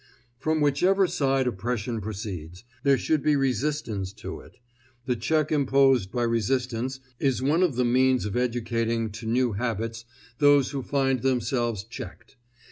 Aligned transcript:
From 0.39 0.61
whichever 0.61 1.05
side 1.05 1.45
oppression 1.45 2.01
proceeds, 2.01 2.63
there 2.81 2.97
should 2.97 3.21
be 3.21 3.35
resistance 3.35 4.11
to 4.13 4.39
it; 4.39 4.57
the 5.05 5.15
check 5.15 5.51
imposed 5.51 6.11
by 6.11 6.23
resistance 6.23 6.99
is 7.19 7.43
one 7.43 7.61
of 7.61 7.75
the 7.75 7.85
means 7.85 8.25
of 8.25 8.35
educating 8.35 9.11
to 9.11 9.27
new 9.27 9.51
habits 9.51 10.05
those 10.39 10.71
who 10.71 10.81
find 10.81 11.21
themselves 11.21 11.83
checked. 11.83 12.35